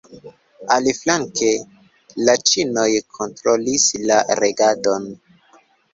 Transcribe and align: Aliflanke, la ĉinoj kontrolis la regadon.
Aliflanke, 0.75 1.49
la 2.29 2.35
ĉinoj 2.53 2.87
kontrolis 3.19 3.87
la 4.13 4.19
regadon. 4.41 5.07